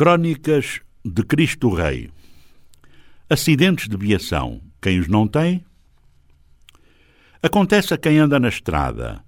Crónicas 0.00 0.80
de 1.04 1.22
Cristo 1.22 1.68
Rei. 1.68 2.08
Acidentes 3.28 3.86
de 3.86 3.98
viação. 3.98 4.62
Quem 4.80 4.98
os 4.98 5.08
não 5.08 5.28
tem? 5.28 5.62
Acontece 7.42 7.92
a 7.92 7.98
quem 7.98 8.16
anda 8.16 8.40
na 8.40 8.48
estrada. 8.48 9.22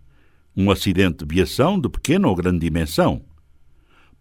Um 0.57 0.71
acidente 0.71 1.27
de 1.27 1.35
viação 1.35 1.79
de 1.79 1.91
pequena 1.91 2.27
ou 2.27 2.35
grande 2.35 2.61
dimensão. 2.61 3.23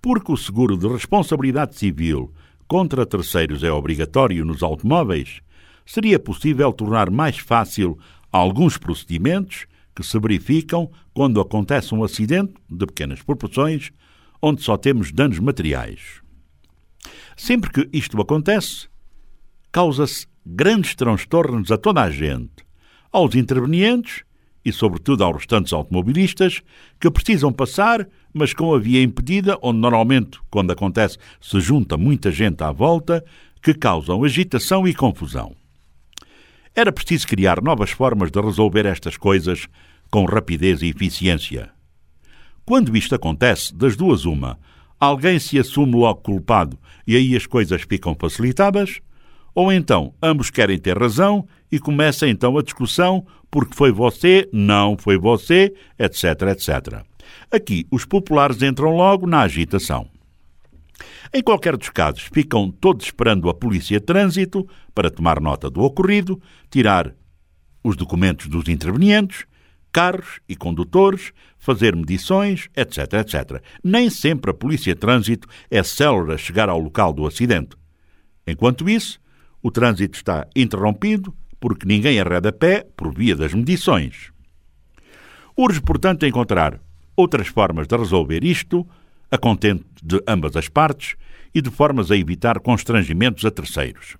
Porque 0.01 0.29
o 0.29 0.35
seguro 0.35 0.75
de 0.77 0.89
responsabilidade 0.89 1.77
civil 1.77 2.33
contra 2.68 3.06
terceiros 3.06 3.63
é 3.63 3.72
obrigatório 3.72 4.44
nos 4.44 4.62
automóveis, 4.62 5.40
seria 5.86 6.20
possível 6.20 6.74
tornar 6.74 7.10
mais 7.10 7.38
fácil 7.38 7.97
alguns 8.29 8.78
procedimentos 8.78 9.68
que 9.96 10.04
se 10.04 10.20
verificam 10.20 10.92
quando 11.13 11.40
acontece 11.40 11.96
um 11.96 12.04
acidente 12.04 12.56
de 12.70 12.86
pequenas 12.86 13.22
proporções, 13.22 13.94
onde 14.42 14.62
só 14.62 14.76
temos 14.76 15.13
danos 15.13 15.40
materiais. 15.40 16.20
Sempre 17.44 17.71
que 17.71 17.89
isto 17.91 18.22
acontece, 18.22 18.88
causa-se 19.72 20.27
grandes 20.45 20.94
transtornos 20.94 21.72
a 21.72 21.77
toda 21.77 22.04
a 22.04 22.12
gente, 22.12 22.64
aos 23.12 23.34
intervenientes 23.34 24.22
e, 24.64 24.72
sobretudo, 24.72 25.23
aos 25.23 25.38
restantes 25.38 25.73
automobilistas 25.73 26.62
que 27.00 27.09
precisam 27.09 27.52
passar, 27.52 28.08
mas 28.31 28.54
com 28.54 28.76
a 28.76 28.77
via 28.77 29.02
impedida, 29.02 29.58
onde 29.59 29.80
normalmente, 29.80 30.40
quando 30.52 30.70
acontece, 30.70 31.17
se 31.41 31.59
junta 31.59 31.98
muita 31.98 32.30
gente 32.30 32.64
à 32.64 32.72
volta, 32.72 33.26
que 33.59 33.73
causam 33.73 34.23
agitação 34.23 34.88
e 34.88 34.94
confusão. 34.94 35.55
Era 36.76 36.92
preciso 36.92 37.28
criar 37.28 37.59
novas 37.59 37.89
formas 37.89 38.30
de 38.30 38.39
resolver 38.39 38.86
estas 38.86 39.17
coisas 39.17 39.67
com 40.12 40.26
rapidez 40.26 40.84
e 40.84 40.89
eficiência. 40.89 41.72
Quando 42.64 42.95
isto 42.95 43.16
acontece, 43.16 43.73
das 43.73 43.95
duas 43.95 44.26
uma, 44.26 44.59
alguém 45.02 45.40
se 45.40 45.58
assume 45.58 45.96
logo 45.96 46.22
culpado 46.22 46.78
e 47.08 47.16
aí 47.16 47.36
as 47.36 47.48
coisas 47.48 47.82
ficam 47.82 48.16
facilitadas, 48.18 49.02
ou 49.55 49.73
então 49.73 50.14
ambos 50.22 50.52
querem 50.52 50.78
ter 50.78 50.95
razão 50.95 51.48
e 51.72 51.80
começa 51.80 52.28
então 52.28 52.56
a 52.58 52.62
discussão 52.62 53.25
porque 53.50 53.75
foi 53.75 53.92
você, 53.92 54.48
não 54.53 54.95
foi 54.95 55.17
você, 55.17 55.73
etc, 55.98 56.23
etc. 56.52 57.03
Aqui 57.52 57.86
os 57.90 58.06
populares 58.06 58.62
entram 58.62 58.95
logo 58.95 59.25
na 59.25 59.42
agitação. 59.42 60.08
Em 61.34 61.42
qualquer 61.42 61.75
dos 61.75 61.90
casos, 61.90 62.30
ficam 62.31 62.70
todos 62.70 63.06
esperando 63.06 63.50
a 63.50 63.53
polícia 63.53 64.00
de 64.00 64.06
trânsito 64.06 64.68
para 64.94 65.09
tomar 65.09 65.42
nota 65.42 65.70
do 65.70 65.81
ocorrido, 65.81 66.40
tirar 66.70 67.16
os 67.84 67.95
documentos 67.95 68.47
dos 68.47 68.70
intervenientes 68.70 69.45
carros 69.92 70.39
e 70.47 70.56
condutores, 70.56 71.31
fazer 71.58 71.95
medições, 71.95 72.70
etc, 72.75 73.14
etc. 73.14 73.61
Nem 73.84 74.09
sempre 74.09 74.52
a 74.52 74.53
polícia 74.53 74.94
de 74.94 75.00
trânsito 75.00 75.47
é 75.70 75.84
célere 75.84 76.34
a 76.34 76.38
chegar 76.38 76.70
ao 76.70 76.80
local 76.80 77.14
do 77.14 77.25
acidente. 77.25 77.75
Enquanto 78.47 78.89
isso, 78.89 79.19
o 79.62 79.69
trânsito 79.69 80.17
está 80.17 80.47
interrompido 80.56 81.34
porque 81.59 81.86
ninguém 81.86 82.19
arreda 82.19 82.50
a 82.50 82.53
pé 82.53 82.86
por 82.97 83.14
via 83.14 83.36
das 83.36 83.53
medições. 83.53 84.31
Urge, 85.56 85.81
portanto, 85.81 86.25
encontrar 86.25 86.80
outras 87.16 87.47
formas 87.47 87.88
de 87.88 87.95
resolver 87.95 88.44
isto, 88.44 88.88
a 89.30 89.38
contente 89.38 89.86
de 90.02 90.22
ambas 90.28 90.56
as 90.56 90.67
partes 90.67 91.16
e 91.53 91.62
de 91.62 91.69
formas 91.69 92.09
a 92.09 92.17
evitar 92.17 92.59
constrangimentos 92.59 93.45
a 93.45 93.52
terceiros. 93.52 94.17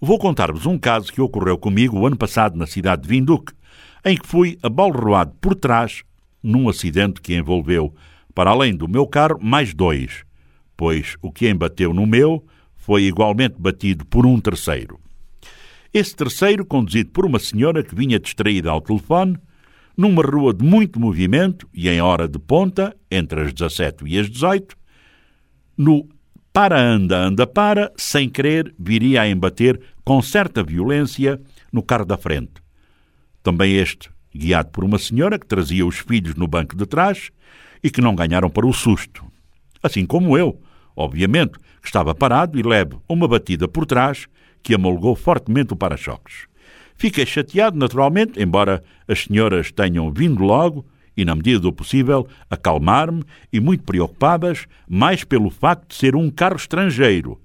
Vou 0.00 0.18
contar-vos 0.18 0.64
um 0.64 0.78
caso 0.78 1.12
que 1.12 1.20
ocorreu 1.20 1.58
comigo 1.58 1.98
o 1.98 2.06
ano 2.06 2.16
passado 2.16 2.56
na 2.56 2.66
cidade 2.66 3.02
de 3.02 3.08
Vinduque, 3.08 3.52
em 4.04 4.16
que 4.16 4.26
fui 4.26 4.58
abalroado 4.62 5.34
por 5.40 5.54
trás 5.54 6.02
num 6.42 6.68
acidente 6.68 7.20
que 7.20 7.34
envolveu, 7.34 7.94
para 8.34 8.50
além 8.50 8.74
do 8.74 8.88
meu 8.88 9.06
carro, 9.06 9.38
mais 9.40 9.74
dois, 9.74 10.24
pois 10.76 11.16
o 11.20 11.32
que 11.32 11.48
embateu 11.48 11.92
no 11.92 12.06
meu 12.06 12.44
foi 12.76 13.02
igualmente 13.04 13.56
batido 13.58 14.06
por 14.06 14.24
um 14.24 14.40
terceiro. 14.40 15.00
Esse 15.92 16.14
terceiro, 16.14 16.64
conduzido 16.64 17.10
por 17.10 17.26
uma 17.26 17.38
senhora 17.38 17.82
que 17.82 17.94
vinha 17.94 18.20
distraída 18.20 18.70
ao 18.70 18.80
telefone, 18.80 19.36
numa 19.96 20.22
rua 20.22 20.54
de 20.54 20.64
muito 20.64 21.00
movimento 21.00 21.68
e 21.74 21.88
em 21.88 22.00
hora 22.00 22.28
de 22.28 22.38
ponta, 22.38 22.96
entre 23.10 23.40
as 23.40 23.52
17 23.52 24.04
e 24.06 24.18
as 24.18 24.30
18, 24.30 24.76
no 25.76 26.08
para-anda, 26.52 27.18
anda-para, 27.18 27.92
sem 27.96 28.28
querer, 28.28 28.74
viria 28.78 29.22
a 29.22 29.28
embater 29.28 29.80
com 30.04 30.22
certa 30.22 30.62
violência 30.62 31.40
no 31.72 31.82
carro 31.82 32.04
da 32.04 32.16
frente 32.16 32.67
também 33.48 33.76
este, 33.76 34.10
guiado 34.34 34.68
por 34.68 34.84
uma 34.84 34.98
senhora 34.98 35.38
que 35.38 35.46
trazia 35.46 35.86
os 35.86 35.96
filhos 35.96 36.34
no 36.34 36.46
banco 36.46 36.76
de 36.76 36.84
trás 36.84 37.30
e 37.82 37.88
que 37.88 38.02
não 38.02 38.14
ganharam 38.14 38.50
para 38.50 38.66
o 38.66 38.74
susto. 38.74 39.24
Assim 39.82 40.04
como 40.04 40.36
eu, 40.36 40.60
obviamente, 40.94 41.58
que 41.80 41.86
estava 41.86 42.14
parado 42.14 42.60
e 42.60 42.62
leve 42.62 42.98
uma 43.08 43.26
batida 43.26 43.66
por 43.66 43.86
trás 43.86 44.26
que 44.62 44.74
amolgou 44.74 45.16
fortemente 45.16 45.72
o 45.72 45.76
para-choques. 45.76 46.46
Fiquei 46.94 47.24
chateado, 47.24 47.78
naturalmente, 47.78 48.38
embora 48.38 48.84
as 49.08 49.24
senhoras 49.24 49.72
tenham 49.72 50.12
vindo 50.12 50.42
logo 50.42 50.84
e, 51.16 51.24
na 51.24 51.34
medida 51.34 51.60
do 51.60 51.72
possível, 51.72 52.28
acalmar-me 52.50 53.24
e 53.50 53.60
muito 53.60 53.82
preocupadas, 53.82 54.66
mais 54.86 55.24
pelo 55.24 55.48
facto 55.48 55.88
de 55.88 55.94
ser 55.94 56.14
um 56.14 56.30
carro 56.30 56.56
estrangeiro 56.56 57.40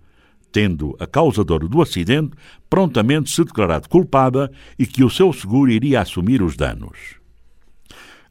tendo 0.54 0.96
a 1.00 1.08
causadora 1.08 1.68
do 1.68 1.82
acidente 1.82 2.32
prontamente 2.70 3.32
se 3.32 3.44
declarado 3.44 3.90
culpada 3.90 4.50
e 4.80 4.86
que 4.86 5.04
o 5.04 5.10
seu 5.10 5.34
seguro 5.34 5.70
iria 5.70 6.00
assumir 6.00 6.42
os 6.42 6.56
danos. 6.56 7.16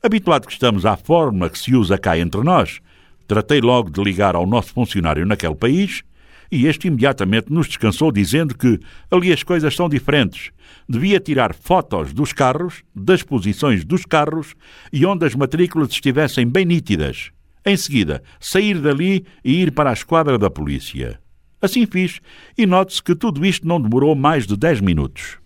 Habituado 0.02 0.46
que 0.46 0.52
estamos 0.52 0.86
à 0.86 0.96
forma 0.96 1.50
que 1.50 1.58
se 1.58 1.74
usa 1.74 1.98
cá 1.98 2.16
entre 2.18 2.42
nós, 2.42 2.80
tratei 3.26 3.60
logo 3.60 3.90
de 3.90 4.02
ligar 4.02 4.34
ao 4.34 4.46
nosso 4.46 4.72
funcionário 4.72 5.26
naquele 5.26 5.54
país 5.54 6.02
e 6.50 6.66
este 6.66 6.88
imediatamente 6.88 7.52
nos 7.52 7.66
descansou 7.66 8.12
dizendo 8.12 8.56
que 8.56 8.78
ali 9.10 9.32
as 9.32 9.42
coisas 9.42 9.74
são 9.74 9.88
diferentes. 9.88 10.50
Devia 10.88 11.18
tirar 11.18 11.54
fotos 11.54 12.12
dos 12.12 12.32
carros, 12.32 12.82
das 12.94 13.22
posições 13.22 13.84
dos 13.84 14.04
carros 14.04 14.54
e 14.92 15.06
onde 15.06 15.24
as 15.24 15.34
matrículas 15.34 15.90
estivessem 15.90 16.46
bem 16.46 16.64
nítidas. 16.64 17.30
Em 17.64 17.76
seguida, 17.76 18.22
sair 18.38 18.78
dali 18.80 19.24
e 19.44 19.62
ir 19.62 19.72
para 19.72 19.90
a 19.90 19.94
esquadra 19.94 20.36
da 20.36 20.50
polícia. 20.50 21.21
Assim 21.62 21.86
fiz, 21.86 22.20
e 22.58 22.66
note-se 22.66 23.00
que 23.00 23.14
tudo 23.14 23.46
isto 23.46 23.68
não 23.68 23.80
demorou 23.80 24.16
mais 24.16 24.48
de 24.48 24.56
dez 24.56 24.80
minutos. 24.80 25.38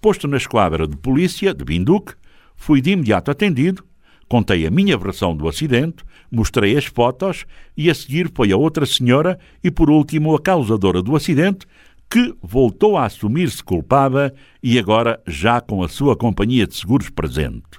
Posto 0.00 0.26
na 0.26 0.36
esquadra 0.36 0.88
de 0.88 0.96
polícia 0.96 1.54
de 1.54 1.64
Vinduque, 1.64 2.14
fui 2.56 2.80
de 2.80 2.90
imediato 2.90 3.30
atendido, 3.30 3.84
contei 4.28 4.66
a 4.66 4.70
minha 4.72 4.98
versão 4.98 5.36
do 5.36 5.48
acidente, 5.48 6.04
mostrei 6.32 6.76
as 6.76 6.84
fotos 6.86 7.46
e 7.76 7.88
a 7.88 7.94
seguir 7.94 8.28
foi 8.34 8.50
a 8.50 8.56
outra 8.56 8.84
senhora 8.84 9.38
e 9.62 9.70
por 9.70 9.88
último 9.88 10.34
a 10.34 10.40
causadora 10.40 11.00
do 11.00 11.14
acidente, 11.14 11.64
que 12.10 12.34
voltou 12.42 12.96
a 12.96 13.04
assumir-se 13.04 13.62
culpada 13.62 14.34
e 14.60 14.80
agora 14.80 15.22
já 15.28 15.60
com 15.60 15.82
a 15.82 15.88
sua 15.88 16.16
companhia 16.16 16.66
de 16.66 16.74
seguros 16.74 17.08
presente. 17.08 17.78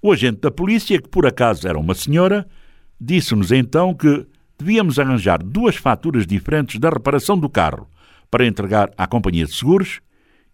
O 0.00 0.10
agente 0.10 0.40
da 0.40 0.50
polícia, 0.50 1.00
que 1.00 1.08
por 1.08 1.24
acaso 1.24 1.68
era 1.68 1.78
uma 1.78 1.94
senhora, 1.94 2.48
disse-nos 3.00 3.52
então 3.52 3.94
que 3.94 4.26
devíamos 4.62 4.98
arranjar 5.00 5.42
duas 5.42 5.74
faturas 5.74 6.24
diferentes 6.24 6.78
da 6.78 6.88
reparação 6.88 7.36
do 7.36 7.48
carro 7.48 7.88
para 8.30 8.46
entregar 8.46 8.92
à 8.96 9.08
companhia 9.08 9.44
de 9.44 9.54
seguros 9.54 10.00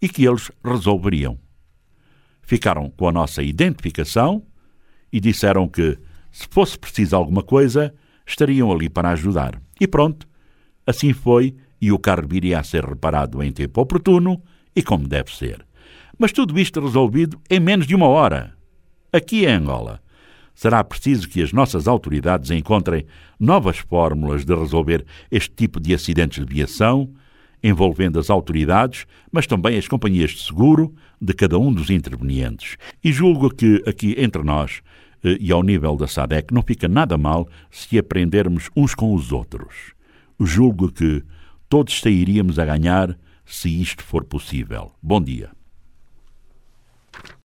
e 0.00 0.08
que 0.08 0.24
eles 0.24 0.50
resolveriam. 0.64 1.38
Ficaram 2.42 2.90
com 2.90 3.06
a 3.06 3.12
nossa 3.12 3.42
identificação 3.42 4.42
e 5.12 5.20
disseram 5.20 5.68
que, 5.68 5.98
se 6.32 6.48
fosse 6.50 6.78
preciso 6.78 7.14
alguma 7.14 7.42
coisa, 7.42 7.94
estariam 8.26 8.72
ali 8.72 8.88
para 8.88 9.10
ajudar. 9.10 9.60
E 9.78 9.86
pronto, 9.86 10.26
assim 10.86 11.12
foi 11.12 11.54
e 11.80 11.92
o 11.92 11.98
carro 11.98 12.26
viria 12.26 12.58
a 12.58 12.64
ser 12.64 12.84
reparado 12.84 13.42
em 13.42 13.52
tempo 13.52 13.80
oportuno 13.82 14.42
e 14.74 14.82
como 14.82 15.06
deve 15.06 15.36
ser. 15.36 15.64
Mas 16.18 16.32
tudo 16.32 16.58
isto 16.58 16.80
resolvido 16.80 17.38
em 17.50 17.60
menos 17.60 17.86
de 17.86 17.94
uma 17.94 18.08
hora. 18.08 18.54
Aqui 19.12 19.44
em 19.44 19.52
Angola 19.52 20.00
será 20.58 20.82
preciso 20.82 21.28
que 21.28 21.40
as 21.40 21.52
nossas 21.52 21.86
autoridades 21.86 22.50
encontrem 22.50 23.06
novas 23.38 23.78
fórmulas 23.78 24.44
de 24.44 24.52
resolver 24.52 25.06
este 25.30 25.54
tipo 25.54 25.78
de 25.78 25.94
acidentes 25.94 26.44
de 26.44 26.52
viação, 26.52 27.08
envolvendo 27.62 28.18
as 28.18 28.28
autoridades, 28.28 29.06
mas 29.30 29.46
também 29.46 29.78
as 29.78 29.86
companhias 29.86 30.32
de 30.32 30.42
seguro 30.42 30.92
de 31.22 31.32
cada 31.32 31.56
um 31.60 31.72
dos 31.72 31.90
intervenientes. 31.90 32.76
E 33.04 33.12
julgo 33.12 33.54
que 33.54 33.84
aqui 33.86 34.16
entre 34.18 34.42
nós 34.42 34.82
eh, 35.22 35.38
e 35.38 35.52
ao 35.52 35.62
nível 35.62 35.94
da 35.96 36.08
SADEC 36.08 36.52
não 36.52 36.62
fica 36.62 36.88
nada 36.88 37.16
mal 37.16 37.48
se 37.70 37.96
aprendermos 37.96 38.68
uns 38.74 38.96
com 38.96 39.14
os 39.14 39.30
outros. 39.30 39.92
Julgo 40.40 40.90
que 40.90 41.22
todos 41.68 42.00
sairíamos 42.00 42.58
a 42.58 42.64
ganhar 42.64 43.16
se 43.46 43.68
isto 43.80 44.02
for 44.02 44.24
possível. 44.24 44.90
Bom 45.00 45.22
dia. 45.22 45.57